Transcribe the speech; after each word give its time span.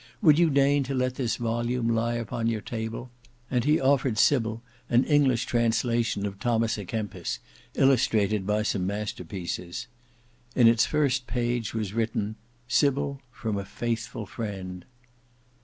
Would 0.19 0.39
you 0.39 0.49
deign 0.49 0.81
to 0.85 0.95
let 0.95 1.13
this 1.13 1.35
volume 1.35 1.87
lie 1.87 2.15
upon 2.15 2.47
your 2.47 2.59
table," 2.59 3.11
and 3.51 3.63
he 3.65 3.79
offered 3.79 4.17
Sybil 4.17 4.63
an 4.89 5.03
English 5.03 5.45
translation 5.45 6.25
of 6.25 6.39
Thomas 6.39 6.75
a 6.79 6.85
Kempis, 6.85 7.37
illustrated 7.75 8.47
by 8.47 8.63
some 8.63 8.87
masterpieces. 8.87 9.85
In 10.55 10.67
its 10.67 10.87
first 10.87 11.27
page 11.27 11.75
was 11.75 11.93
written 11.93 12.35
"Sybil, 12.67 13.21
from 13.31 13.59
a 13.59 13.63
faithful 13.63 14.25
friend." 14.25 14.85